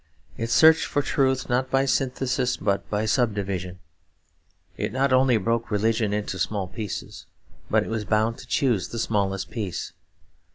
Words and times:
It 0.35 0.49
searched 0.49 0.85
for 0.87 1.03
truth 1.03 1.47
not 1.47 1.69
by 1.69 1.85
synthesis 1.85 2.57
but 2.57 2.89
by 2.89 3.05
subdivision. 3.05 3.77
It 4.75 4.91
not 4.91 5.13
only 5.13 5.37
broke 5.37 5.69
religion 5.69 6.11
into 6.11 6.39
small 6.39 6.67
pieces, 6.67 7.27
but 7.69 7.83
it 7.83 7.89
was 7.89 8.03
bound 8.03 8.39
to 8.39 8.47
choose 8.47 8.87
the 8.87 8.97
smallest 8.97 9.51
piece. 9.51 9.93